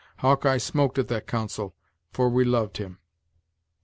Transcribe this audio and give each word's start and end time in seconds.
Hawk 0.17 0.47
eye 0.47 0.57
smoked 0.57 0.97
at 0.97 1.09
that 1.09 1.27
council, 1.27 1.75
for 2.11 2.27
we 2.27 2.43
loved 2.43 2.77
him." 2.77 2.97